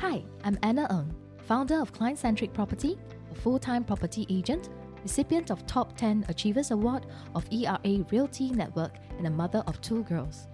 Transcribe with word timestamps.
Hi, 0.00 0.22
I'm 0.42 0.58
Anna 0.62 0.86
Ng, 0.90 1.14
founder 1.46 1.80
of 1.80 1.92
Client 1.92 2.18
Centric 2.18 2.52
Property, 2.52 2.98
a 3.30 3.34
full 3.34 3.58
time 3.58 3.84
property 3.84 4.26
agent, 4.28 4.68
recipient 5.02 5.50
of 5.50 5.64
Top 5.66 5.96
10 5.96 6.26
Achievers 6.28 6.72
Award 6.72 7.06
of 7.34 7.46
ERA 7.50 8.04
Realty 8.10 8.50
Network, 8.50 8.96
and 9.16 9.26
a 9.26 9.30
mother 9.30 9.62
of 9.66 9.80
two 9.80 10.02
girls. 10.04 10.48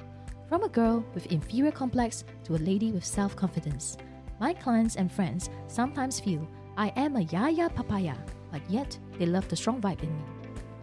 From 0.49 0.63
a 0.63 0.69
girl 0.69 1.05
with 1.15 1.33
inferior 1.33 1.73
complex 1.73 2.25
to 2.45 2.55
a 2.55 2.59
lady 2.59 2.93
with 2.93 3.05
self 3.05 3.35
confidence, 3.35 3.97
my 4.39 4.53
clients 4.53 4.97
and 4.97 5.11
friends 5.11 5.49
sometimes 5.69 6.21
feel 6.21 6.47
I 6.77 6.89
am 6.97 7.17
a 7.17 7.23
yaya 7.23 7.71
papaya, 7.71 8.17
but 8.53 8.61
yet 8.69 8.97
they 9.19 9.27
love 9.27 9.49
the 9.49 9.57
strong 9.57 9.81
vibe 9.81 10.03
in 10.03 10.15
me. 10.17 10.25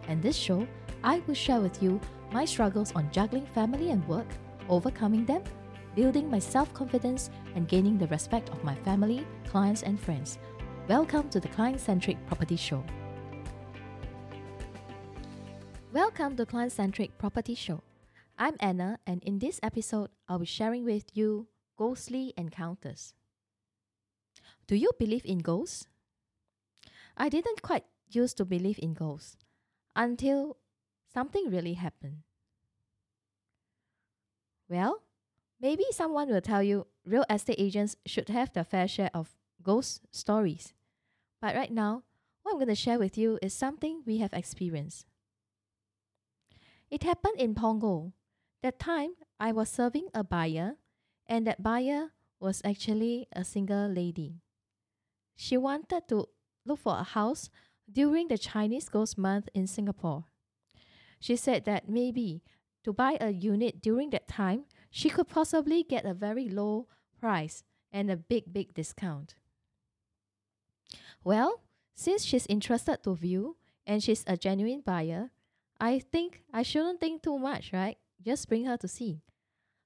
And 0.08 0.20
this 0.20 0.36
show, 0.36 0.66
I 1.04 1.22
will 1.26 1.34
share 1.34 1.60
with 1.60 1.80
you 1.82 2.00
my 2.32 2.44
struggles 2.44 2.92
on 2.92 3.10
juggling 3.12 3.46
family 3.46 3.92
and 3.92 4.06
work, 4.08 4.26
overcoming 4.68 5.24
them, 5.24 5.42
building 5.98 6.30
my 6.30 6.38
self 6.38 6.72
confidence, 6.74 7.28
and 7.56 7.66
gaining 7.66 7.98
the 7.98 8.06
respect 8.06 8.50
of 8.50 8.62
my 8.62 8.76
family, 8.86 9.26
clients, 9.50 9.82
and 9.82 9.98
friends. 9.98 10.38
Welcome 10.86 11.28
to 11.30 11.40
the 11.40 11.48
Client 11.48 11.80
Centric 11.80 12.24
Property 12.28 12.54
Show. 12.54 12.84
Welcome 15.92 16.36
to 16.36 16.46
Client 16.46 16.70
Centric 16.70 17.18
Property 17.18 17.56
Show. 17.56 17.82
I'm 18.38 18.54
Anna, 18.60 19.00
and 19.08 19.24
in 19.24 19.40
this 19.40 19.58
episode, 19.60 20.10
I'll 20.28 20.38
be 20.38 20.46
sharing 20.46 20.84
with 20.84 21.02
you 21.14 21.48
ghostly 21.76 22.32
encounters. 22.36 23.12
Do 24.68 24.76
you 24.76 24.92
believe 25.00 25.26
in 25.26 25.40
ghosts? 25.40 25.88
I 27.16 27.28
didn't 27.28 27.60
quite 27.62 27.86
used 28.08 28.36
to 28.36 28.44
believe 28.44 28.78
in 28.80 28.94
ghosts 28.94 29.36
until 29.96 30.58
something 31.12 31.50
really 31.50 31.74
happened. 31.74 32.22
Well, 34.68 35.02
maybe 35.60 35.84
someone 35.90 36.28
will 36.28 36.40
tell 36.40 36.62
you 36.62 36.86
real 37.04 37.24
estate 37.30 37.58
agents 37.58 37.96
should 38.06 38.28
have 38.28 38.52
their 38.52 38.64
fair 38.64 38.88
share 38.88 39.10
of 39.14 39.36
ghost 39.62 40.02
stories. 40.10 40.72
But 41.40 41.54
right 41.54 41.72
now, 41.72 42.02
what 42.42 42.52
I'm 42.52 42.58
going 42.58 42.68
to 42.68 42.74
share 42.74 42.98
with 42.98 43.18
you 43.18 43.38
is 43.42 43.52
something 43.54 44.02
we 44.06 44.18
have 44.18 44.32
experienced. 44.32 45.06
It 46.90 47.02
happened 47.02 47.38
in 47.38 47.54
Punggol. 47.54 48.12
That 48.62 48.78
time, 48.78 49.12
I 49.38 49.52
was 49.52 49.68
serving 49.68 50.08
a 50.14 50.24
buyer, 50.24 50.76
and 51.26 51.46
that 51.46 51.62
buyer 51.62 52.12
was 52.40 52.62
actually 52.64 53.26
a 53.32 53.44
single 53.44 53.88
lady. 53.88 54.40
She 55.36 55.56
wanted 55.56 56.08
to 56.08 56.28
look 56.64 56.80
for 56.80 56.98
a 56.98 57.04
house 57.04 57.50
during 57.90 58.28
the 58.28 58.38
Chinese 58.38 58.88
Ghost 58.88 59.18
Month 59.18 59.48
in 59.54 59.66
Singapore. 59.66 60.24
She 61.20 61.36
said 61.36 61.64
that 61.66 61.88
maybe 61.88 62.42
to 62.84 62.92
buy 62.92 63.18
a 63.20 63.30
unit 63.30 63.80
during 63.82 64.10
that 64.10 64.28
time, 64.28 64.64
she 64.90 65.10
could 65.10 65.28
possibly 65.28 65.82
get 65.82 66.04
a 66.04 66.14
very 66.14 66.48
low 66.48 66.86
price 67.20 67.64
and 67.92 68.10
a 68.10 68.16
big, 68.16 68.52
big 68.52 68.74
discount. 68.74 69.34
Well, 71.24 71.62
since 71.94 72.24
she's 72.24 72.46
interested 72.46 73.02
to 73.02 73.14
view 73.14 73.56
and 73.86 74.02
she's 74.02 74.24
a 74.26 74.36
genuine 74.36 74.80
buyer, 74.80 75.30
I 75.80 75.98
think 75.98 76.42
I 76.52 76.62
shouldn't 76.62 77.00
think 77.00 77.22
too 77.22 77.38
much, 77.38 77.72
right? 77.72 77.98
Just 78.22 78.48
bring 78.48 78.66
her 78.66 78.76
to 78.78 78.88
see. 78.88 79.22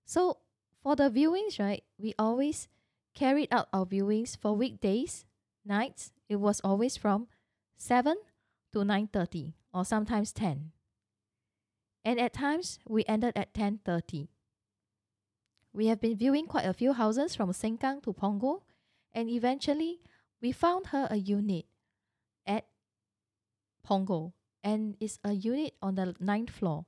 So 0.05 0.39
for 0.83 0.97
the 0.97 1.11
viewings, 1.11 1.59
right, 1.59 1.85
we 1.99 2.15
always 2.19 2.69
carried 3.15 3.49
out 3.53 3.69
our 3.73 3.87
viewings 3.87 4.37
for 4.37 4.55
weekdays, 4.55 5.25
nights. 5.65 6.13
It 6.29 6.37
was 6.37 6.61
always 6.65 6.97
from 6.97 7.29
7 7.77 8.17
to 8.73 8.79
9:30 8.85 9.55
or 9.73 9.85
sometimes 9.85 10.33
10. 10.33 10.73
And 12.05 12.19
at 12.19 12.33
times 12.33 12.79
we 12.87 13.05
ended 13.07 13.37
at 13.37 13.55
10:30. 13.55 14.29
We 15.73 15.87
have 15.87 16.01
been 16.01 16.17
viewing 16.17 16.47
quite 16.47 16.67
a 16.67 16.75
few 16.75 16.93
houses 16.93 17.35
from 17.35 17.51
Sengkang 17.53 18.03
to 18.03 18.13
Punggol 18.13 18.63
and 19.13 19.31
eventually 19.31 20.01
we 20.41 20.53
found 20.53 20.89
her 20.89 21.09
a 21.11 21.17
unit 21.17 21.67
at 22.47 22.67
Punggol 23.87 24.33
and 24.63 24.97
it's 25.01 25.19
a 25.25 25.33
unit 25.33 25.75
on 25.81 25.95
the 25.95 26.15
ninth 26.21 26.51
floor. 26.51 26.87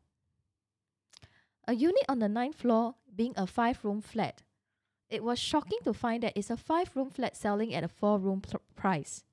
A 1.66 1.74
unit 1.74 2.04
on 2.08 2.18
the 2.18 2.28
ninth 2.28 2.56
floor 2.56 2.94
being 3.14 3.32
a 3.36 3.46
five 3.46 3.84
room 3.84 4.02
flat. 4.02 4.42
It 5.08 5.24
was 5.24 5.38
shocking 5.38 5.78
to 5.84 5.94
find 5.94 6.22
that 6.22 6.34
it's 6.36 6.50
a 6.50 6.56
five 6.56 6.94
room 6.94 7.10
flat 7.10 7.36
selling 7.36 7.74
at 7.74 7.84
a 7.84 7.88
four 7.88 8.18
room 8.18 8.40
pl- 8.40 8.60
price. 8.74 9.24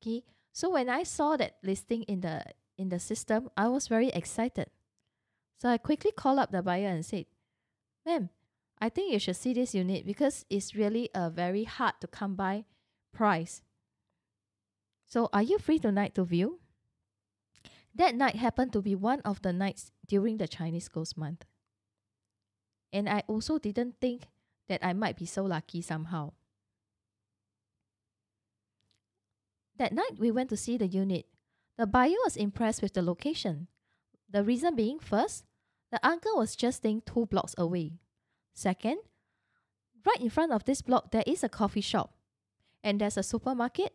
Okay, 0.00 0.24
so 0.52 0.70
when 0.70 0.88
I 0.88 1.02
saw 1.02 1.36
that 1.36 1.56
listing 1.62 2.04
in 2.04 2.20
the 2.20 2.44
in 2.78 2.88
the 2.88 2.98
system, 2.98 3.50
I 3.56 3.68
was 3.68 3.88
very 3.88 4.08
excited. 4.08 4.70
So 5.58 5.68
I 5.68 5.76
quickly 5.76 6.12
called 6.12 6.38
up 6.38 6.50
the 6.50 6.62
buyer 6.62 6.88
and 6.88 7.04
said, 7.04 7.26
Ma'am, 8.06 8.30
I 8.80 8.88
think 8.88 9.12
you 9.12 9.18
should 9.18 9.36
see 9.36 9.52
this 9.52 9.74
unit 9.74 10.06
because 10.06 10.46
it's 10.48 10.74
really 10.74 11.10
a 11.14 11.28
very 11.28 11.64
hard 11.64 11.94
to 12.00 12.06
come 12.06 12.34
by 12.34 12.64
price. 13.12 13.62
So 15.06 15.28
are 15.32 15.42
you 15.42 15.58
free 15.58 15.78
tonight 15.78 16.14
to 16.14 16.24
view? 16.24 16.60
That 17.94 18.14
night 18.14 18.36
happened 18.36 18.72
to 18.72 18.80
be 18.80 18.94
one 18.94 19.20
of 19.20 19.42
the 19.42 19.52
nights 19.52 19.90
during 20.06 20.38
the 20.38 20.48
Chinese 20.48 20.88
Ghost 20.88 21.18
Month. 21.18 21.44
And 22.92 23.08
I 23.08 23.22
also 23.26 23.58
didn't 23.58 23.96
think 24.00 24.28
that 24.68 24.84
I 24.84 24.92
might 24.92 25.16
be 25.16 25.26
so 25.26 25.44
lucky 25.44 25.82
somehow. 25.82 26.32
That 29.76 29.92
night 29.92 30.18
we 30.18 30.30
went 30.30 30.50
to 30.50 30.56
see 30.56 30.76
the 30.76 30.86
unit. 30.86 31.26
The 31.76 31.86
buyer 31.86 32.16
was 32.24 32.36
impressed 32.36 32.82
with 32.82 32.94
the 32.94 33.02
location. 33.02 33.68
The 34.30 34.44
reason 34.44 34.76
being 34.76 35.00
first, 35.00 35.44
the 35.90 36.04
uncle 36.06 36.36
was 36.36 36.54
just 36.54 36.78
staying 36.78 37.02
two 37.04 37.26
blocks 37.26 37.54
away. 37.58 37.94
Second, 38.54 38.98
right 40.04 40.20
in 40.20 40.30
front 40.30 40.52
of 40.52 40.64
this 40.64 40.82
block 40.82 41.10
there 41.10 41.24
is 41.26 41.42
a 41.44 41.48
coffee 41.48 41.80
shop, 41.80 42.14
and 42.82 43.00
there's 43.00 43.16
a 43.16 43.22
supermarket, 43.22 43.94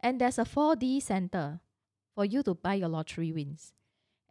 and 0.00 0.20
there's 0.20 0.38
a 0.38 0.44
4D 0.44 1.02
center 1.02 1.60
for 2.14 2.24
you 2.24 2.42
to 2.42 2.54
buy 2.54 2.74
your 2.74 2.88
lottery 2.88 3.32
wins. 3.32 3.72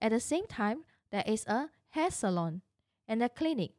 At 0.02 0.12
the 0.12 0.20
same 0.20 0.48
time, 0.48 0.84
there 1.12 1.24
is 1.26 1.46
a 1.48 1.70
hair 1.90 2.12
salon 2.12 2.62
and 3.08 3.22
a 3.22 3.30
clinic, 3.30 3.72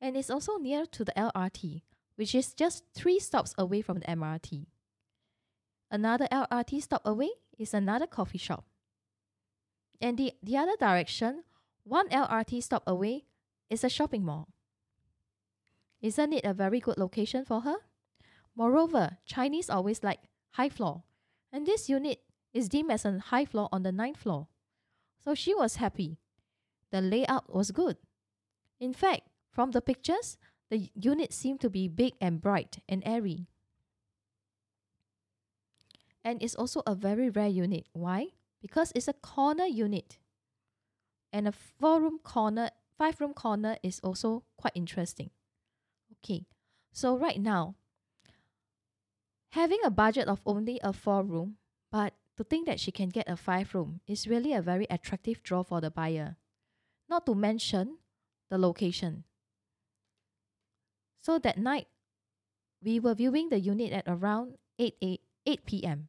and 0.00 0.16
it's 0.16 0.30
also 0.30 0.56
near 0.56 0.86
to 0.86 1.04
the 1.04 1.12
LRT, 1.12 1.82
which 2.16 2.34
is 2.34 2.52
just 2.54 2.84
three 2.94 3.18
stops 3.18 3.54
away 3.56 3.80
from 3.82 4.00
the 4.00 4.06
MRT. 4.06 4.66
Another 5.90 6.26
LRT 6.32 6.82
stop 6.82 7.02
away 7.04 7.30
is 7.58 7.74
another 7.74 8.06
coffee 8.06 8.38
shop. 8.38 8.64
And 10.00 10.18
the, 10.18 10.32
the 10.42 10.56
other 10.56 10.76
direction, 10.78 11.44
one 11.84 12.08
LRT 12.08 12.62
stop 12.62 12.82
away, 12.86 13.24
is 13.70 13.84
a 13.84 13.88
shopping 13.88 14.24
mall. 14.24 14.48
Isn't 16.02 16.32
it 16.32 16.44
a 16.44 16.52
very 16.52 16.80
good 16.80 16.98
location 16.98 17.44
for 17.44 17.60
her? 17.60 17.76
Moreover, 18.56 19.18
Chinese 19.24 19.70
always 19.70 20.02
like 20.02 20.18
high 20.50 20.68
floor, 20.68 21.04
and 21.52 21.64
this 21.64 21.88
unit 21.88 22.20
is 22.52 22.68
deemed 22.68 22.90
as 22.90 23.04
a 23.04 23.18
high 23.18 23.44
floor 23.44 23.68
on 23.72 23.84
the 23.84 23.92
ninth 23.92 24.18
floor. 24.18 24.48
So 25.24 25.34
she 25.34 25.54
was 25.54 25.76
happy. 25.76 26.18
The 26.90 27.00
layout 27.00 27.54
was 27.54 27.70
good. 27.70 27.96
In 28.80 28.92
fact, 28.92 29.22
from 29.52 29.70
the 29.70 29.80
pictures, 29.80 30.36
the 30.70 30.90
unit 30.94 31.32
seemed 31.32 31.60
to 31.60 31.70
be 31.70 31.86
big 31.86 32.14
and 32.20 32.40
bright 32.40 32.78
and 32.88 33.02
airy. 33.06 33.46
And 36.24 36.42
it's 36.42 36.56
also 36.56 36.82
a 36.86 36.94
very 36.94 37.30
rare 37.30 37.48
unit. 37.48 37.86
Why? 37.92 38.28
Because 38.60 38.92
it's 38.94 39.08
a 39.08 39.12
corner 39.12 39.66
unit. 39.66 40.18
And 41.32 41.46
a 41.46 41.52
four 41.52 42.00
room 42.00 42.18
corner, 42.22 42.70
five 42.98 43.20
room 43.20 43.34
corner 43.34 43.76
is 43.82 44.00
also 44.02 44.44
quite 44.56 44.72
interesting. 44.74 45.30
Okay, 46.24 46.46
so 46.92 47.18
right 47.18 47.40
now, 47.40 47.74
having 49.50 49.80
a 49.84 49.90
budget 49.90 50.28
of 50.28 50.40
only 50.46 50.78
a 50.82 50.92
four 50.92 51.24
room, 51.24 51.56
but 51.90 52.14
to 52.36 52.44
think 52.44 52.66
that 52.66 52.78
she 52.78 52.92
can 52.92 53.08
get 53.08 53.28
a 53.28 53.36
five 53.36 53.74
room 53.74 54.00
is 54.06 54.28
really 54.28 54.52
a 54.52 54.62
very 54.62 54.86
attractive 54.88 55.42
draw 55.42 55.64
for 55.64 55.80
the 55.80 55.90
buyer. 55.90 56.36
Not 57.08 57.26
to 57.26 57.34
mention 57.34 57.98
the 58.50 58.58
location. 58.58 59.24
So 61.20 61.38
that 61.40 61.58
night, 61.58 61.88
we 62.82 63.00
were 63.00 63.14
viewing 63.14 63.48
the 63.48 63.60
unit 63.60 63.92
at 63.92 64.04
around 64.06 64.58
8, 64.78 64.94
8, 65.02 65.20
8 65.46 65.66
p.m. 65.66 66.08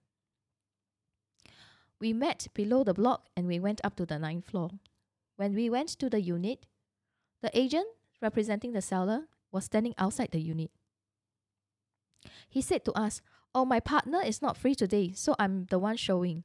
We 2.00 2.14
met 2.14 2.48
below 2.54 2.84
the 2.84 2.94
block 2.94 3.30
and 3.36 3.48
we 3.48 3.60
went 3.60 3.82
up 3.84 3.96
to 3.96 4.06
the 4.06 4.20
ninth 4.20 4.46
floor. 4.46 4.72
When 5.38 5.56
we 5.56 5.70
went 5.70 5.90
to 6.00 6.10
the 6.10 6.22
unit, 6.22 6.66
the 7.42 7.56
agent 7.58 7.88
representing 8.22 8.74
the 8.74 8.82
seller 8.82 9.28
was 9.54 9.66
standing 9.66 9.94
outside 9.98 10.32
the 10.32 10.42
unit. 10.42 10.72
He 12.50 12.62
said 12.62 12.84
to 12.86 12.92
us, 12.94 13.22
Oh, 13.56 13.66
my 13.66 13.80
partner 13.80 14.20
is 14.26 14.42
not 14.42 14.58
free 14.58 14.74
today, 14.74 15.14
so 15.14 15.36
I'm 15.38 15.68
the 15.70 15.78
one 15.78 15.96
showing. 15.96 16.44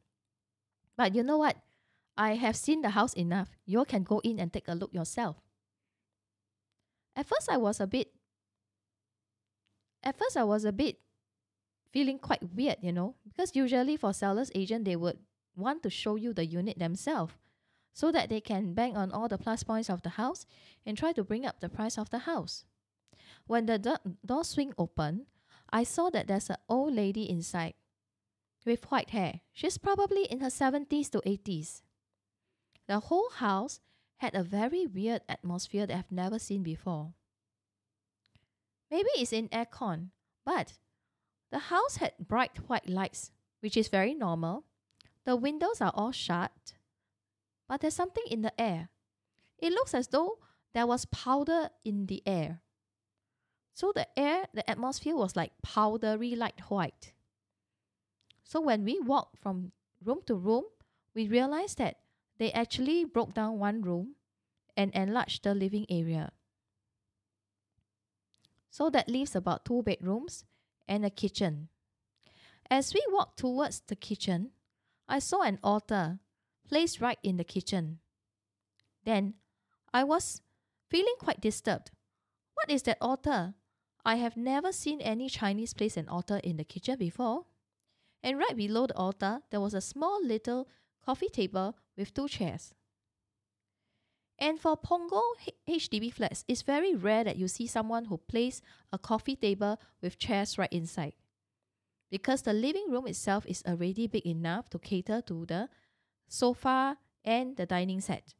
But 0.96 1.14
you 1.14 1.22
know 1.22 1.38
what? 1.38 1.56
I 2.18 2.34
have 2.34 2.56
seen 2.56 2.82
the 2.82 2.90
house 2.90 3.14
enough. 3.14 3.48
You 3.64 3.84
can 3.86 4.02
go 4.02 4.20
in 4.22 4.38
and 4.38 4.52
take 4.52 4.68
a 4.68 4.74
look 4.74 4.92
yourself. 4.92 5.36
At 7.16 7.26
first, 7.26 7.48
I 7.50 7.56
was 7.56 7.80
a 7.80 7.86
bit. 7.86 8.08
At 10.02 10.18
first, 10.18 10.36
I 10.36 10.44
was 10.44 10.64
a 10.64 10.72
bit 10.72 10.98
feeling 11.90 12.18
quite 12.18 12.42
weird, 12.54 12.76
you 12.82 12.92
know, 12.92 13.14
because 13.26 13.56
usually 13.56 13.96
for 13.96 14.12
sellers 14.12 14.50
agent, 14.54 14.84
they 14.84 14.96
would 14.96 15.18
want 15.56 15.82
to 15.84 15.90
show 15.90 16.16
you 16.16 16.34
the 16.34 16.44
unit 16.44 16.78
themselves 16.78 17.32
so 17.92 18.12
that 18.12 18.28
they 18.28 18.40
can 18.40 18.74
bang 18.74 18.96
on 18.96 19.10
all 19.10 19.28
the 19.28 19.38
plus 19.38 19.62
points 19.62 19.88
of 19.88 20.02
the 20.02 20.10
house 20.10 20.44
and 20.84 20.98
try 20.98 21.12
to 21.12 21.24
bring 21.24 21.46
up 21.46 21.60
the 21.60 21.68
price 21.68 21.98
of 21.98 22.10
the 22.10 22.18
house. 22.18 22.64
When 23.48 23.64
the 23.64 23.78
do- 23.78 24.16
door 24.24 24.44
swing 24.44 24.74
open, 24.76 25.26
I 25.70 25.82
saw 25.82 26.10
that 26.10 26.28
there's 26.28 26.50
an 26.50 26.58
old 26.68 26.94
lady 26.94 27.28
inside 27.28 27.74
with 28.66 28.90
white 28.90 29.10
hair. 29.10 29.40
She's 29.52 29.78
probably 29.78 30.24
in 30.24 30.40
her 30.40 30.50
70s 30.50 31.08
to 31.10 31.20
80s. 31.20 31.80
The 32.86 33.00
whole 33.00 33.30
house 33.30 33.80
had 34.18 34.34
a 34.34 34.44
very 34.44 34.86
weird 34.86 35.22
atmosphere 35.30 35.86
that 35.86 35.96
I've 35.96 36.12
never 36.12 36.38
seen 36.38 36.62
before. 36.62 37.14
Maybe 38.90 39.08
it's 39.16 39.32
in 39.32 39.48
aircon, 39.48 40.10
but 40.44 40.74
the 41.50 41.72
house 41.72 41.96
had 41.96 42.12
bright 42.20 42.68
white 42.68 42.88
lights, 42.88 43.30
which 43.60 43.78
is 43.78 43.88
very 43.88 44.14
normal. 44.14 44.64
The 45.24 45.36
windows 45.36 45.80
are 45.80 45.92
all 45.94 46.12
shut, 46.12 46.74
but 47.66 47.80
there's 47.80 47.94
something 47.94 48.24
in 48.30 48.42
the 48.42 48.58
air. 48.60 48.90
It 49.58 49.72
looks 49.72 49.94
as 49.94 50.08
though 50.08 50.38
there 50.74 50.86
was 50.86 51.06
powder 51.06 51.70
in 51.82 52.06
the 52.06 52.22
air. 52.26 52.60
So 53.78 53.92
the 53.94 54.08
air, 54.18 54.46
the 54.52 54.68
atmosphere 54.68 55.14
was 55.14 55.36
like 55.36 55.52
powdery 55.62 56.34
light 56.34 56.58
white. 56.66 57.12
So 58.42 58.60
when 58.60 58.82
we 58.82 58.98
walked 58.98 59.38
from 59.38 59.70
room 60.04 60.18
to 60.26 60.34
room, 60.34 60.64
we 61.14 61.28
realized 61.28 61.78
that 61.78 61.98
they 62.38 62.50
actually 62.50 63.04
broke 63.04 63.34
down 63.34 63.60
one 63.60 63.82
room 63.82 64.16
and 64.76 64.92
enlarged 64.96 65.44
the 65.44 65.54
living 65.54 65.86
area. 65.88 66.32
So 68.68 68.90
that 68.90 69.08
leaves 69.08 69.36
about 69.36 69.64
two 69.64 69.84
bedrooms 69.84 70.44
and 70.88 71.04
a 71.04 71.10
kitchen. 71.10 71.68
As 72.68 72.92
we 72.92 73.00
walked 73.10 73.38
towards 73.38 73.82
the 73.86 73.94
kitchen, 73.94 74.50
I 75.08 75.20
saw 75.20 75.42
an 75.42 75.60
altar 75.62 76.18
placed 76.68 77.00
right 77.00 77.18
in 77.22 77.36
the 77.36 77.44
kitchen. 77.44 78.00
Then 79.04 79.34
I 79.94 80.02
was 80.02 80.42
feeling 80.88 81.14
quite 81.20 81.40
disturbed. 81.40 81.92
What 82.54 82.72
is 82.72 82.82
that 82.82 82.98
altar? 83.00 83.54
I 84.08 84.14
have 84.14 84.38
never 84.38 84.72
seen 84.72 85.02
any 85.02 85.28
Chinese 85.28 85.74
place 85.74 85.98
an 85.98 86.08
altar 86.08 86.38
in 86.38 86.56
the 86.56 86.64
kitchen 86.64 86.96
before. 86.98 87.44
And 88.22 88.38
right 88.38 88.56
below 88.56 88.86
the 88.86 88.96
altar, 88.96 89.40
there 89.50 89.60
was 89.60 89.74
a 89.74 89.82
small 89.82 90.24
little 90.24 90.66
coffee 91.04 91.28
table 91.28 91.76
with 91.94 92.14
two 92.14 92.26
chairs. 92.26 92.72
And 94.38 94.58
for 94.58 94.78
Punggol 94.78 95.34
HDB 95.68 96.10
flats, 96.10 96.42
it's 96.48 96.62
very 96.62 96.94
rare 96.94 97.22
that 97.22 97.36
you 97.36 97.48
see 97.48 97.66
someone 97.66 98.06
who 98.06 98.16
places 98.16 98.62
a 98.90 98.98
coffee 98.98 99.36
table 99.36 99.78
with 100.00 100.18
chairs 100.18 100.56
right 100.56 100.72
inside. 100.72 101.12
Because 102.10 102.40
the 102.40 102.54
living 102.54 102.86
room 102.88 103.06
itself 103.06 103.44
is 103.44 103.62
already 103.68 104.06
big 104.06 104.24
enough 104.24 104.70
to 104.70 104.78
cater 104.78 105.20
to 105.26 105.44
the 105.44 105.68
sofa 106.26 106.96
and 107.26 107.58
the 107.58 107.66
dining 107.66 108.00
set. 108.00 108.32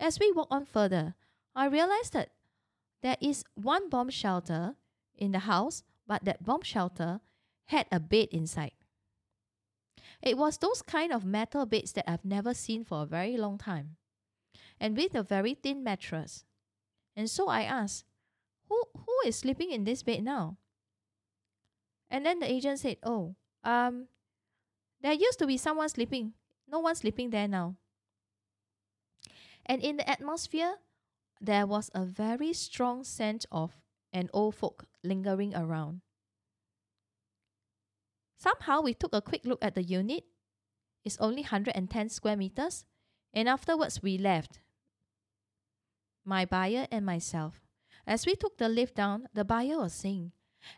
As 0.00 0.18
we 0.18 0.32
walk 0.32 0.48
on 0.50 0.64
further, 0.64 1.14
I 1.54 1.66
realized 1.66 2.14
that 2.14 2.30
there 3.02 3.16
is 3.20 3.44
one 3.54 3.88
bomb 3.88 4.10
shelter 4.10 4.76
in 5.16 5.32
the 5.32 5.40
house, 5.40 5.82
but 6.06 6.24
that 6.24 6.44
bomb 6.44 6.62
shelter 6.62 7.20
had 7.66 7.86
a 7.90 8.00
bed 8.00 8.28
inside. 8.32 8.72
It 10.22 10.36
was 10.36 10.58
those 10.58 10.82
kind 10.82 11.12
of 11.12 11.24
metal 11.24 11.64
beds 11.64 11.92
that 11.92 12.10
I've 12.10 12.24
never 12.24 12.52
seen 12.52 12.84
for 12.84 13.02
a 13.02 13.06
very 13.06 13.36
long 13.36 13.56
time 13.58 13.96
and 14.78 14.96
with 14.96 15.14
a 15.14 15.22
very 15.22 15.54
thin 15.54 15.82
mattress. 15.82 16.44
And 17.16 17.28
so 17.28 17.48
I 17.48 17.62
asked, 17.62 18.04
who, 18.68 18.82
who 18.94 19.14
is 19.26 19.36
sleeping 19.36 19.70
in 19.70 19.84
this 19.84 20.02
bed 20.02 20.22
now? 20.22 20.56
And 22.10 22.26
then 22.26 22.40
the 22.40 22.50
agent 22.50 22.80
said, 22.80 22.96
Oh, 23.02 23.36
um, 23.62 24.06
there 25.00 25.12
used 25.12 25.38
to 25.38 25.46
be 25.46 25.56
someone 25.56 25.88
sleeping. 25.88 26.32
No 26.68 26.80
one 26.80 26.94
sleeping 26.94 27.30
there 27.30 27.48
now. 27.48 27.76
And 29.66 29.82
in 29.82 29.96
the 29.96 30.08
atmosphere, 30.08 30.74
there 31.40 31.66
was 31.66 31.90
a 31.94 32.04
very 32.04 32.52
strong 32.52 33.02
scent 33.02 33.46
of 33.50 33.72
an 34.12 34.28
old 34.32 34.54
folk 34.54 34.84
lingering 35.02 35.54
around. 35.54 36.02
Somehow 38.36 38.80
we 38.80 38.94
took 38.94 39.14
a 39.14 39.22
quick 39.22 39.44
look 39.44 39.62
at 39.62 39.74
the 39.74 39.82
unit. 39.82 40.24
It's 41.04 41.18
only 41.18 41.42
110 41.42 42.08
square 42.08 42.36
meters. 42.36 42.84
And 43.32 43.48
afterwards 43.48 44.02
we 44.02 44.18
left 44.18 44.60
my 46.24 46.44
buyer 46.44 46.86
and 46.90 47.06
myself. 47.06 47.60
As 48.06 48.26
we 48.26 48.34
took 48.34 48.58
the 48.58 48.68
lift 48.68 48.96
down, 48.96 49.28
the 49.34 49.44
buyer 49.44 49.78
was 49.78 49.92
saying, 49.92 50.32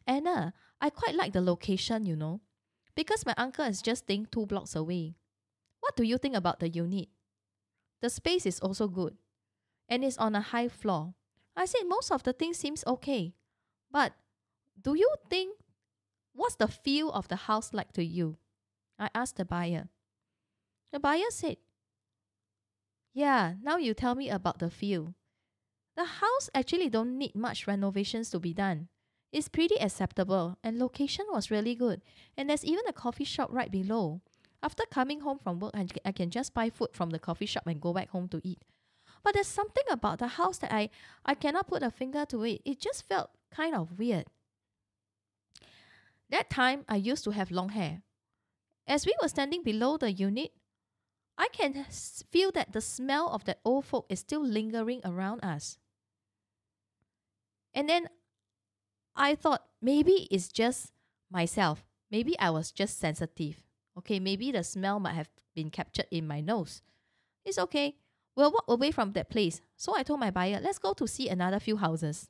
Anna, 0.06 0.54
I 0.80 0.90
quite 0.90 1.14
like 1.14 1.32
the 1.32 1.40
location, 1.40 2.04
you 2.04 2.16
know, 2.16 2.40
because 2.94 3.26
my 3.26 3.34
uncle 3.36 3.64
is 3.64 3.82
just 3.82 4.04
staying 4.04 4.28
two 4.30 4.46
blocks 4.46 4.74
away. 4.76 5.16
What 5.80 5.96
do 5.96 6.04
you 6.04 6.18
think 6.18 6.36
about 6.36 6.60
the 6.60 6.68
unit? 6.68 7.08
The 8.00 8.10
space 8.10 8.46
is 8.46 8.60
also 8.60 8.88
good, 8.88 9.16
and 9.92 10.02
it's 10.02 10.16
on 10.16 10.34
a 10.34 10.40
high 10.40 10.68
floor. 10.68 11.12
I 11.54 11.66
said 11.66 11.82
most 11.86 12.10
of 12.10 12.22
the 12.22 12.32
things 12.32 12.56
seems 12.56 12.82
okay, 12.86 13.34
but 13.90 14.14
do 14.80 14.94
you 14.94 15.14
think 15.28 15.58
what's 16.32 16.56
the 16.56 16.66
feel 16.66 17.12
of 17.12 17.28
the 17.28 17.36
house 17.36 17.74
like 17.74 17.92
to 17.92 18.02
you? 18.02 18.38
I 18.98 19.10
asked 19.14 19.36
the 19.36 19.44
buyer. 19.44 19.90
The 20.92 20.98
buyer 20.98 21.28
said, 21.28 21.58
Yeah, 23.12 23.54
now 23.62 23.76
you 23.76 23.92
tell 23.92 24.14
me 24.14 24.30
about 24.30 24.60
the 24.60 24.70
feel. 24.70 25.14
The 25.94 26.04
house 26.04 26.48
actually 26.54 26.88
don't 26.88 27.18
need 27.18 27.34
much 27.34 27.66
renovations 27.66 28.30
to 28.30 28.40
be 28.40 28.54
done. 28.54 28.88
It's 29.30 29.48
pretty 29.48 29.78
acceptable 29.78 30.56
and 30.64 30.78
location 30.78 31.26
was 31.30 31.50
really 31.50 31.74
good. 31.74 32.00
And 32.34 32.48
there's 32.48 32.64
even 32.64 32.84
a 32.88 32.94
coffee 32.94 33.24
shop 33.24 33.50
right 33.52 33.70
below. 33.70 34.22
After 34.62 34.84
coming 34.90 35.20
home 35.20 35.38
from 35.38 35.60
work, 35.60 35.74
I 36.02 36.12
can 36.12 36.30
just 36.30 36.54
buy 36.54 36.70
food 36.70 36.90
from 36.94 37.10
the 37.10 37.18
coffee 37.18 37.46
shop 37.46 37.66
and 37.66 37.78
go 37.78 37.92
back 37.92 38.08
home 38.08 38.28
to 38.28 38.40
eat. 38.42 38.62
But 39.22 39.34
there's 39.34 39.46
something 39.46 39.84
about 39.90 40.18
the 40.18 40.26
house 40.26 40.58
that 40.58 40.72
I, 40.72 40.90
I 41.24 41.34
cannot 41.34 41.68
put 41.68 41.82
a 41.82 41.90
finger 41.90 42.24
to 42.26 42.42
it. 42.44 42.62
It 42.64 42.80
just 42.80 43.08
felt 43.08 43.30
kind 43.50 43.74
of 43.74 43.98
weird. 43.98 44.26
That 46.30 46.50
time, 46.50 46.84
I 46.88 46.96
used 46.96 47.24
to 47.24 47.30
have 47.30 47.50
long 47.50 47.70
hair. 47.70 48.02
As 48.86 49.06
we 49.06 49.14
were 49.22 49.28
standing 49.28 49.62
below 49.62 49.96
the 49.96 50.10
unit, 50.10 50.52
I 51.38 51.48
can 51.52 51.84
feel 52.30 52.50
that 52.52 52.72
the 52.72 52.80
smell 52.80 53.28
of 53.28 53.44
that 53.44 53.60
old 53.64 53.84
folk 53.84 54.06
is 54.08 54.20
still 54.20 54.44
lingering 54.44 55.00
around 55.04 55.44
us. 55.44 55.78
And 57.74 57.88
then 57.88 58.08
I 59.14 59.34
thought 59.34 59.64
maybe 59.80 60.28
it's 60.30 60.48
just 60.48 60.92
myself. 61.30 61.84
Maybe 62.10 62.38
I 62.38 62.50
was 62.50 62.72
just 62.72 62.98
sensitive. 62.98 63.62
Okay, 63.98 64.18
maybe 64.18 64.52
the 64.52 64.64
smell 64.64 65.00
might 65.00 65.14
have 65.14 65.30
been 65.54 65.70
captured 65.70 66.06
in 66.10 66.26
my 66.26 66.40
nose. 66.40 66.82
It's 67.44 67.58
okay. 67.58 67.96
We'll 68.34 68.52
walk 68.52 68.64
away 68.68 68.90
from 68.90 69.12
that 69.12 69.30
place. 69.30 69.60
So 69.76 69.96
I 69.96 70.02
told 70.02 70.20
my 70.20 70.30
buyer, 70.30 70.60
let's 70.62 70.78
go 70.78 70.92
to 70.94 71.06
see 71.06 71.28
another 71.28 71.60
few 71.60 71.76
houses. 71.76 72.28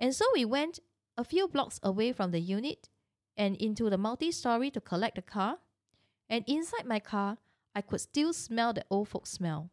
And 0.00 0.14
so 0.14 0.24
we 0.34 0.44
went 0.44 0.80
a 1.16 1.24
few 1.24 1.46
blocks 1.46 1.78
away 1.82 2.12
from 2.12 2.30
the 2.30 2.40
unit 2.40 2.88
and 3.36 3.56
into 3.56 3.90
the 3.90 3.98
multi 3.98 4.32
story 4.32 4.70
to 4.70 4.80
collect 4.80 5.16
the 5.16 5.22
car. 5.22 5.58
And 6.28 6.44
inside 6.46 6.86
my 6.86 7.00
car, 7.00 7.38
I 7.74 7.82
could 7.82 8.00
still 8.00 8.32
smell 8.32 8.72
the 8.72 8.84
old 8.90 9.08
folk 9.08 9.26
smell. 9.26 9.70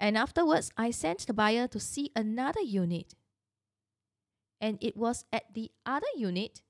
And 0.00 0.16
afterwards, 0.16 0.70
I 0.76 0.92
sent 0.92 1.26
the 1.26 1.34
buyer 1.34 1.66
to 1.68 1.80
see 1.80 2.12
another 2.14 2.60
unit. 2.60 3.14
And 4.60 4.78
it 4.80 4.96
was 4.96 5.24
at 5.32 5.54
the 5.54 5.72
other 5.84 6.06
unit. 6.16 6.62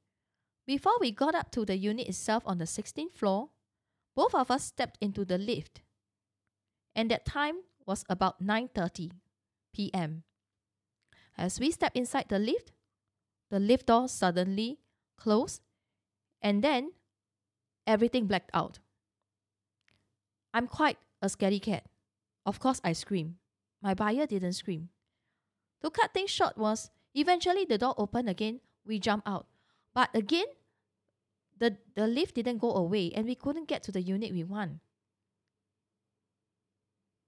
Before 0.67 0.97
we 1.01 1.11
got 1.11 1.35
up 1.35 1.51
to 1.53 1.65
the 1.65 1.77
unit 1.77 2.09
itself 2.09 2.43
on 2.47 2.59
the 2.59 2.65
16th 2.65 3.13
floor, 3.13 3.51
both 4.15 4.35
of 4.35 4.51
us 4.51 4.65
stepped 4.65 4.99
into 5.01 5.25
the 5.25 5.39
lift. 5.39 5.83
And 6.95 7.11
that 7.11 7.25
time 7.25 7.63
was 7.87 8.05
about 8.09 8.43
9:30 8.43 9.13
p.m. 9.73 10.25
As 11.37 11.61
we 11.61 11.71
stepped 11.71 11.97
inside 11.97 12.27
the 12.29 12.39
lift, 12.39 12.73
the 13.51 13.61
lift 13.61 13.87
door 13.87 14.09
suddenly 14.09 14.81
closed 15.17 15.63
and 16.43 16.63
then 16.63 16.93
everything 17.87 18.27
blacked 18.27 18.51
out. 18.53 18.79
I'm 20.53 20.67
quite 20.67 20.99
a 21.23 21.27
scaredy 21.27 21.63
cat. 21.63 21.85
Of 22.45 22.59
course, 22.59 22.81
I 22.83 22.93
screamed. 22.93 23.37
My 23.83 23.95
buyer 23.95 24.27
didn't 24.27 24.55
scream. 24.55 24.89
To 25.83 25.91
cut 25.91 26.13
things 26.13 26.31
short 26.31 26.57
was 26.59 26.91
eventually 27.15 27.65
the 27.65 27.79
door 27.79 27.95
opened 27.97 28.29
again. 28.29 28.61
We 28.85 28.99
jumped 28.99 29.29
out. 29.29 29.47
But 29.95 30.11
again, 30.15 30.47
the, 31.59 31.77
the 31.95 32.07
lift 32.07 32.35
didn't 32.35 32.59
go 32.59 32.75
away 32.75 33.13
and 33.15 33.27
we 33.27 33.35
couldn't 33.35 33.69
get 33.69 33.83
to 33.85 33.93
the 33.93 34.01
unit 34.01 34.33
we 34.33 34.45
want. 34.45 34.81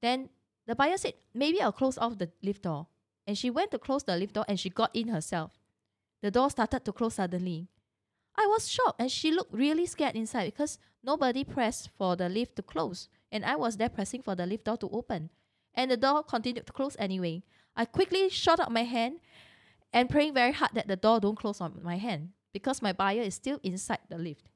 Then 0.03 0.31
the 0.67 0.75
buyer 0.75 0.97
said, 0.97 1.15
Maybe 1.35 1.61
I'll 1.61 1.73
close 1.73 1.99
off 1.99 2.19
the 2.19 2.31
lift 2.43 2.63
door. 2.63 2.87
And 3.27 3.37
she 3.37 3.51
went 3.51 3.71
to 3.73 3.79
close 3.79 4.03
the 4.03 4.17
lift 4.17 4.35
door 4.35 4.45
and 4.49 4.59
she 4.59 4.71
got 4.71 4.95
in 4.95 5.09
herself. 5.09 5.53
The 6.23 6.31
door 6.31 6.51
started 6.51 6.85
to 6.85 6.93
close 6.93 7.15
suddenly. 7.15 7.69
I 8.37 8.47
was 8.47 8.69
shocked 8.69 9.01
and 9.01 9.11
she 9.11 9.31
looked 9.31 9.53
really 9.53 9.87
scared 9.87 10.17
inside 10.17 10.47
because 10.47 10.79
nobody 11.03 11.45
pressed 11.45 11.91
for 11.97 12.17
the 12.17 12.29
lift 12.29 12.57
to 12.57 12.63
close 12.63 13.09
and 13.31 13.45
I 13.45 13.57
was 13.57 13.77
there 13.77 13.89
pressing 13.89 14.23
for 14.23 14.35
the 14.35 14.47
lift 14.47 14.65
door 14.65 14.77
to 14.79 14.89
open. 14.91 15.31
And 15.75 15.91
the 15.91 15.97
door 15.97 16.23
continued 16.23 16.67
to 16.67 16.73
close 16.73 16.97
anyway. 16.99 17.43
I 17.77 17.85
quickly 17.85 18.29
shot 18.29 18.61
out 18.61 18.73
my 18.73 18.85
hand 18.85 19.21
and 19.93 20.11
praying 20.11 20.35
very 20.35 20.53
hard 20.53 20.73
that 20.75 20.89
the 20.89 20.97
door 20.97 21.21
don't 21.21 21.39
close 21.39 21.61
on 21.61 21.81
my 21.83 21.97
hand 21.97 22.31
because 22.52 22.83
my 22.83 22.92
buyer 22.92 23.23
is 23.23 23.35
still 23.35 23.59
inside 23.62 24.00
the 24.09 24.19
lift. 24.19 24.49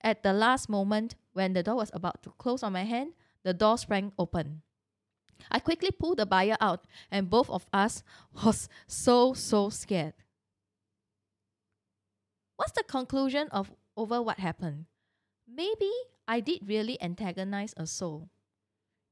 At 0.00 0.22
the 0.22 0.32
last 0.32 0.68
moment, 0.68 1.14
when 1.32 1.52
the 1.52 1.62
door 1.62 1.76
was 1.76 1.90
about 1.94 2.22
to 2.22 2.30
close 2.38 2.62
on 2.62 2.72
my 2.72 2.84
hand, 2.84 3.12
the 3.42 3.54
door 3.54 3.78
sprang 3.78 4.12
open. 4.18 4.62
I 5.50 5.58
quickly 5.58 5.90
pulled 5.90 6.18
the 6.18 6.26
buyer 6.26 6.56
out, 6.60 6.86
and 7.10 7.30
both 7.30 7.50
of 7.50 7.66
us 7.72 8.02
was 8.44 8.68
so 8.86 9.34
so 9.34 9.70
scared. 9.70 10.14
What's 12.56 12.72
the 12.72 12.84
conclusion 12.84 13.48
of 13.48 13.72
over 13.96 14.22
what 14.22 14.38
happened? 14.38 14.86
Maybe 15.48 15.90
I 16.26 16.40
did 16.40 16.68
really 16.68 17.00
antagonize 17.02 17.74
a 17.76 17.86
soul. 17.86 18.30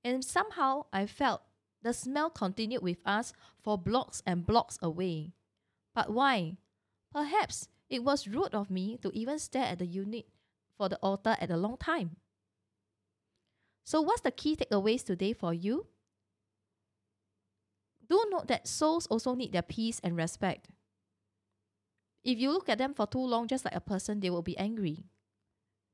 And 0.04 0.24
somehow 0.24 0.86
I 0.92 1.06
felt 1.06 1.42
the 1.82 1.92
smell 1.92 2.30
continued 2.30 2.82
with 2.82 2.98
us 3.04 3.32
for 3.60 3.76
blocks 3.76 4.22
and 4.26 4.46
blocks 4.46 4.78
away. 4.82 5.32
But 5.94 6.10
why? 6.10 6.56
Perhaps 7.12 7.68
it 7.90 8.02
was 8.02 8.26
rude 8.26 8.54
of 8.54 8.70
me 8.70 8.96
to 9.02 9.10
even 9.12 9.38
stare 9.38 9.66
at 9.66 9.78
the 9.78 9.86
unit 9.86 10.26
for 10.76 10.88
the 10.88 10.96
altar 10.96 11.36
at 11.38 11.50
a 11.50 11.56
long 11.56 11.76
time. 11.76 12.16
So, 13.84 14.00
what's 14.00 14.22
the 14.22 14.30
key 14.30 14.56
takeaways 14.56 15.04
today 15.04 15.32
for 15.32 15.52
you? 15.52 15.86
Do 18.08 18.24
note 18.30 18.48
that 18.48 18.68
souls 18.68 19.06
also 19.06 19.34
need 19.34 19.52
their 19.52 19.62
peace 19.62 20.00
and 20.02 20.16
respect. 20.16 20.68
If 22.24 22.38
you 22.38 22.50
look 22.50 22.68
at 22.68 22.78
them 22.78 22.94
for 22.94 23.06
too 23.06 23.24
long, 23.24 23.48
just 23.48 23.64
like 23.64 23.74
a 23.74 23.80
person, 23.80 24.20
they 24.20 24.30
will 24.30 24.42
be 24.42 24.56
angry. 24.56 25.04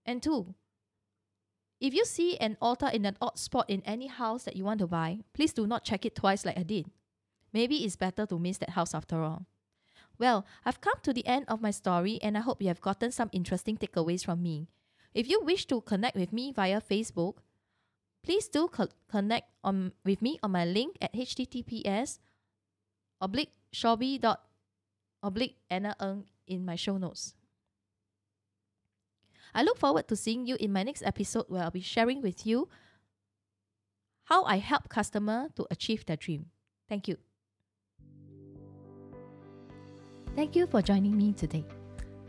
And 0.05 0.23
two, 0.23 0.55
if 1.81 1.95
you 1.95 2.05
see 2.05 2.37
an 2.39 2.57
altar 2.61 2.89
in 2.93 3.05
an 3.05 3.17
odd 3.21 3.39
spot 3.39 3.71
in 3.71 3.83
any 3.83 4.09
house 4.09 4.45
that 4.45 4.57
you 4.57 4.65
want 4.65 4.81
to 4.81 4.87
buy, 4.87 5.21
please 5.33 5.53
do 5.53 5.67
not 5.67 5.85
check 5.85 6.05
it 6.05 6.17
twice 6.17 6.45
like 6.45 6.59
I 6.59 6.65
did. 6.65 6.91
Maybe 7.53 7.85
it's 7.85 7.97
better 7.97 8.27
to 8.27 8.39
miss 8.39 8.59
that 8.59 8.71
house 8.71 8.95
after 8.95 9.23
all. 9.23 9.47
Well, 10.19 10.45
I've 10.65 10.81
come 10.81 10.99
to 11.03 11.13
the 11.13 11.27
end 11.27 11.45
of 11.49 11.63
my 11.63 11.71
story 11.71 12.19
and 12.23 12.37
I 12.37 12.41
hope 12.41 12.61
you 12.61 12.69
have 12.69 12.81
gotten 12.81 13.13
some 13.13 13.31
interesting 13.33 13.77
takeaways 13.77 14.25
from 14.25 14.43
me. 14.43 14.69
If 15.15 15.29
you 15.29 15.41
wish 15.43 15.67
to 15.67 15.81
connect 15.81 16.17
with 16.17 16.33
me 16.33 16.53
via 16.53 16.81
Facebook, 16.81 17.39
please 18.25 18.49
do 18.49 18.69
co- 18.69 18.89
connect 19.09 19.49
on, 19.63 19.93
with 20.05 20.21
me 20.21 20.39
on 20.43 20.51
my 20.51 20.65
link 20.65 20.99
at 21.01 21.15
https 21.15 22.19
oblique 23.21 23.53
shawby 23.73 24.21
dot 24.21 24.43
oblique 25.23 25.57
Anna 25.71 25.95
Ng 26.01 26.25
in 26.47 26.65
my 26.65 26.77
show 26.77 26.99
notes. 26.99 27.35
I 29.55 29.63
look 29.63 29.79
forward 29.79 30.09
to 30.09 30.17
seeing 30.17 30.47
you 30.47 30.57
in 30.61 30.73
my 30.73 30.83
next 30.83 31.03
episode 31.03 31.47
where 31.49 31.63
I'll 31.63 31.71
be 31.71 31.81
sharing 31.81 32.23
with 32.23 32.47
you 32.47 32.69
how 34.25 34.45
I 34.45 34.59
help 34.59 34.89
customer 34.89 35.49
to 35.57 35.67
achieve 35.71 36.05
their 36.05 36.17
dream. 36.17 36.47
Thank 36.89 37.09
you. 37.09 37.17
Thank 40.39 40.55
you 40.55 40.69
for 40.69 40.81
joining 40.81 41.19
me 41.19 41.33
today. 41.33 41.65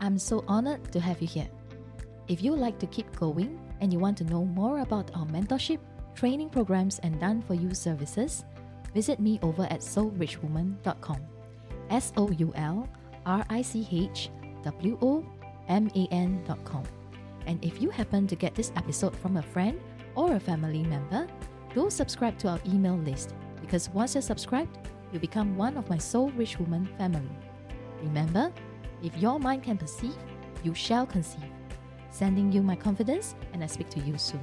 I'm 0.00 0.18
so 0.18 0.42
honored 0.48 0.90
to 0.90 0.98
have 0.98 1.22
you 1.22 1.28
here. 1.28 1.46
If 2.26 2.42
you 2.42 2.56
like 2.56 2.76
to 2.80 2.88
keep 2.88 3.06
going 3.14 3.56
and 3.80 3.92
you 3.92 4.00
want 4.00 4.18
to 4.18 4.24
know 4.24 4.44
more 4.44 4.80
about 4.80 5.14
our 5.14 5.24
mentorship, 5.26 5.78
training 6.16 6.50
programs, 6.50 6.98
and 7.04 7.20
done 7.20 7.40
for 7.40 7.54
you 7.54 7.72
services, 7.72 8.44
visit 8.92 9.20
me 9.20 9.38
over 9.42 9.62
at 9.70 9.78
soulrichwoman.com. 9.78 11.20
S 11.88 12.12
O 12.16 12.28
U 12.32 12.52
L 12.56 12.88
R 13.26 13.46
I 13.48 13.62
C 13.62 13.86
H 13.92 14.28
W 14.64 14.98
O 15.02 15.24
M 15.68 15.88
A 15.94 16.08
N.com. 16.10 16.82
And 17.46 17.64
if 17.64 17.80
you 17.80 17.90
happen 17.90 18.26
to 18.26 18.34
get 18.34 18.56
this 18.56 18.72
episode 18.74 19.14
from 19.14 19.36
a 19.36 19.42
friend 19.54 19.78
or 20.16 20.34
a 20.34 20.40
family 20.40 20.82
member, 20.82 21.28
do 21.76 21.88
subscribe 21.88 22.36
to 22.38 22.48
our 22.48 22.60
email 22.66 22.98
list 23.06 23.36
because 23.60 23.88
once 23.90 24.16
you're 24.16 24.22
subscribed, 24.22 24.78
you 25.12 25.20
become 25.20 25.56
one 25.56 25.76
of 25.76 25.88
my 25.88 25.98
Soul 25.98 26.30
Rich 26.30 26.58
Woman 26.58 26.86
family. 26.98 27.30
Remember, 28.02 28.52
if 29.02 29.16
your 29.16 29.38
mind 29.38 29.62
can 29.62 29.76
perceive, 29.76 30.16
you 30.62 30.74
shall 30.74 31.06
conceive. 31.06 31.44
Sending 32.10 32.52
you 32.52 32.62
my 32.62 32.76
confidence, 32.76 33.34
and 33.52 33.62
I 33.62 33.66
speak 33.66 33.88
to 33.90 34.00
you 34.00 34.18
soon. 34.18 34.40